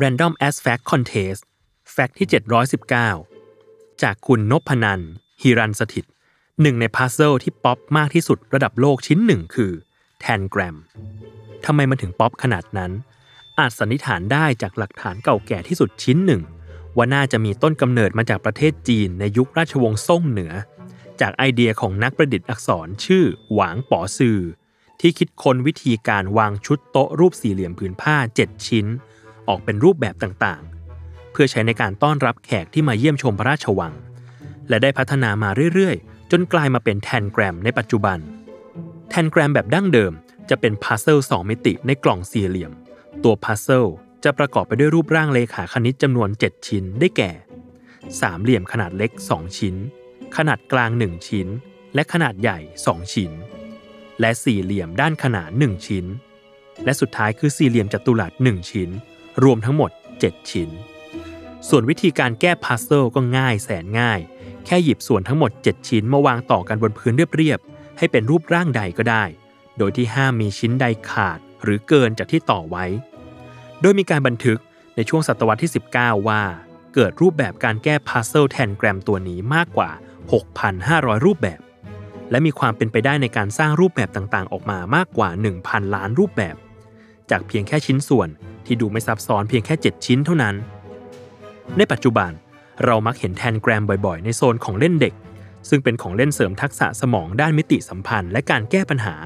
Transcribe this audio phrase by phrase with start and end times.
[0.00, 1.42] Random as Fact Contest
[1.92, 2.28] fact ที่
[3.14, 5.00] 719 จากคุณนพนัน
[5.42, 6.04] ฮิรันสถิต
[6.60, 9.72] หนึ่งใน puzzle ที่ป๊อปมากที่สุดระดับโลกชิ้นหนึ่งคือ
[10.20, 10.76] tangram
[11.64, 12.92] ทำไมมันถึงป๊อปขนาดนั้น
[13.58, 16.42] อาจสันนิษฐานได้จากหลักฐานเก่าแก่ที่สุดชิ้นหนึ่ง
[16.96, 20.52] ว่าน่าจะมีต้นกำเนิดมาจากประเทศจีนในยุคราชวงศ์ซ่งเหนือ
[21.20, 24.38] จากไอเดียของนักประดิษฐ์อักษรชื่อหวางป๋อซือ
[25.00, 28.86] ที่คิดค้นวิธีการวางชุดโต๊ะรูปสี่เหลี่ยมผืนผ้า 7 ชิ้น
[29.48, 33.92] ออกเป็นรูปแบบต่างๆ เพื่อใช้ในการต้อนรับแขกที่มาเยี่ยมชมพระราชวัง
[34.68, 38.18] และได้พัฒนามาเรื่อยๆ จนกลายมาเป็นแทนแกรมในปัจจุบัน
[39.10, 40.12] แทนแกรมแบบดั้งเดิม
[40.50, 42.72] จะเป็นพัซเซิล2มิติในกล่องสี่เหลี่ยม
[43.24, 43.84] ตัวพัซเซิล
[44.24, 47.32] จะประกอบไปด้วยรูปร่างเลขาคณิตจำนวน 7 ชิ้นได้แก่
[48.20, 49.74] สามเหลี่ยมขนาดเล็ก 2 ชิ้น
[50.36, 51.48] ขนาดกลาง 1 ชิ้น
[51.94, 53.30] และขนาดใหญ่ 2 ชิ้น
[54.20, 56.06] และสี่เหลี่ยมด้านขนาน1ชิ้น
[56.84, 58.90] และสุดท้ายคือสี่เหลี่ยมจัตุรัส 1 ชิ้น
[59.42, 60.70] รวมทั้งหมด 7 ชิ้น
[61.68, 64.20] ส่วนวิธีการแก้พัซเซิลก็ง่ายแสนง่าย
[64.66, 69.24] แค่หยิบส่วนทั้งหมด 7 ชิ้นมาวางต่อกันบนพื้นเรียบๆ ให้เป็นรูปร่างใดก็ได้
[69.78, 72.84] โดยที่ห้ามมีชิ้นใดขาดหรือเกินจากที่ต่อไว้
[73.80, 74.58] โดยมีการบันทึก
[74.96, 76.42] ในช่วงศตวรรษที่ 19 ว่า
[76.94, 79.90] เกิดรูปแบบการแก้พัซเซิลแทนแกรมตัวนี้มากกว่า
[80.58, 81.60] 6,500 รูปแบบ
[82.30, 85.28] และมีความเป็นไปได้ในการสร้างรูปแบบต่างๆ ออกมามากกว่า
[85.62, 86.56] 1,000 ล้านรูปแบบ
[87.30, 88.28] จากเพียงแค่ชิ้นส่วน
[88.66, 90.54] ที่ดูไม่ซับซ้อนเพียงแค่ 7 ชิ้นเท่านั้น
[91.76, 92.30] ในปัจจุบัน
[92.84, 95.14] เรามักเห็นแทนแกรมบ่อยๆ ในโซนของเล่นเด็ก
[95.68, 99.16] ซึ่งเป็นของเล่นเสริมทักษะสมองด้านมิติสัมพันธ์และการแก้ปัญหา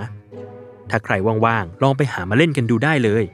[0.90, 3.24] ถ้าใครว่างๆ ลองไปหามาเล่นกันดูได้เลย